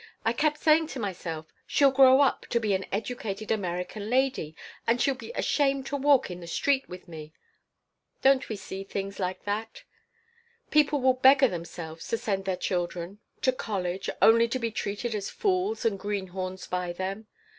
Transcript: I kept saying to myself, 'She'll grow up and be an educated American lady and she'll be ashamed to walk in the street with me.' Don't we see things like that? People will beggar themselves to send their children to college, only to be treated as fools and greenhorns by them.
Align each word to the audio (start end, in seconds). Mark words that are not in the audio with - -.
I 0.25 0.33
kept 0.33 0.57
saying 0.57 0.87
to 0.87 0.99
myself, 0.99 1.45
'She'll 1.67 1.91
grow 1.91 2.21
up 2.21 2.47
and 2.49 2.59
be 2.59 2.73
an 2.73 2.87
educated 2.91 3.51
American 3.51 4.09
lady 4.09 4.55
and 4.87 4.99
she'll 4.99 5.13
be 5.13 5.31
ashamed 5.33 5.85
to 5.85 5.95
walk 5.95 6.31
in 6.31 6.39
the 6.39 6.47
street 6.47 6.89
with 6.89 7.07
me.' 7.07 7.33
Don't 8.23 8.49
we 8.49 8.55
see 8.55 8.83
things 8.83 9.19
like 9.19 9.43
that? 9.43 9.83
People 10.71 11.01
will 11.01 11.13
beggar 11.13 11.49
themselves 11.49 12.07
to 12.07 12.17
send 12.17 12.45
their 12.45 12.57
children 12.57 13.19
to 13.43 13.51
college, 13.51 14.09
only 14.23 14.47
to 14.47 14.57
be 14.57 14.71
treated 14.71 15.13
as 15.13 15.29
fools 15.29 15.85
and 15.85 15.99
greenhorns 15.99 16.65
by 16.65 16.93
them. 16.93 17.27